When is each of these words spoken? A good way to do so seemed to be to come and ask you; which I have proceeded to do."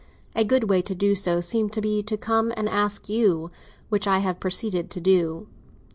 A 0.33 0.43
good 0.43 0.63
way 0.67 0.81
to 0.81 0.95
do 0.95 1.13
so 1.13 1.41
seemed 1.41 1.73
to 1.73 1.79
be 1.81 2.01
to 2.01 2.17
come 2.17 2.51
and 2.57 2.67
ask 2.67 3.07
you; 3.07 3.51
which 3.89 4.07
I 4.07 4.17
have 4.17 4.39
proceeded 4.39 4.89
to 4.89 4.99
do." 4.99 5.45